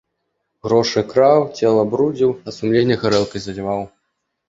Грошы 0.67 1.03
краў, 1.11 1.45
цела 1.61 1.85
брудзіў, 1.93 2.35
а 2.45 2.57
сумленне 2.59 3.01
гарэлкаю 3.07 3.47
заліваў. 3.49 3.91